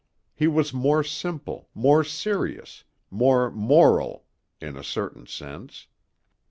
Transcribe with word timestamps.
He 0.33 0.47
was 0.47 0.73
more 0.73 1.03
simple, 1.03 1.69
more 1.75 2.03
serious, 2.03 2.83
more 3.11 3.51
moral, 3.51 4.25
in 4.59 4.75
a 4.75 4.83
certain 4.83 5.27
sense. 5.27 5.85